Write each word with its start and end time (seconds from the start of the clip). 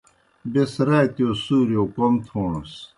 بیْس 0.51 0.73
راتِیؤ 0.87 1.29
سُورِیؤ 1.43 1.85
کوْم 1.93 2.13
تھوݨَس۔ 2.25 2.73